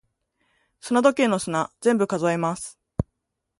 [0.79, 2.79] 砂時計の砂、全部数えます。